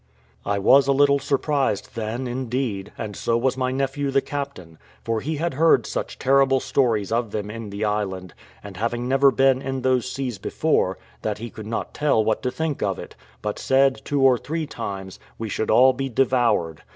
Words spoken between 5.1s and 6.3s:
he had heard such